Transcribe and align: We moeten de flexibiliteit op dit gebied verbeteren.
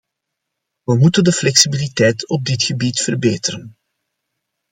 We 0.83 0.97
moeten 0.97 1.23
de 1.23 1.31
flexibiliteit 1.31 2.27
op 2.27 2.45
dit 2.45 2.63
gebied 2.63 3.01
verbeteren. 3.01 3.77